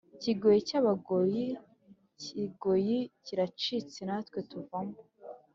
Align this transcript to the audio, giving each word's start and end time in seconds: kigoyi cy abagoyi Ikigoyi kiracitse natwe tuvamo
kigoyi 0.21 0.59
cy 0.69 0.75
abagoyi 0.79 1.45
Ikigoyi 2.13 2.97
kiracitse 3.25 3.99
natwe 4.07 4.39
tuvamo 4.49 4.99